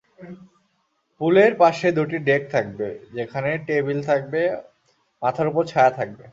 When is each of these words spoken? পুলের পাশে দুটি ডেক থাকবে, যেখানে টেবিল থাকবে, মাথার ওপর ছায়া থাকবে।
পুলের 1.21 1.51
পাশে 1.61 1.87
দুটি 1.97 2.17
ডেক 2.27 2.41
থাকবে, 2.53 2.87
যেখানে 3.13 3.49
টেবিল 3.67 3.99
থাকবে, 4.09 4.41
মাথার 5.21 5.47
ওপর 5.51 5.63
ছায়া 5.71 5.91
থাকবে। 5.99 6.25